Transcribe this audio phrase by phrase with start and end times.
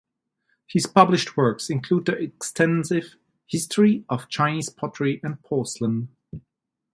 [0.65, 6.09] His published works include the extensive "History of Chinese Pottery and Porcelain".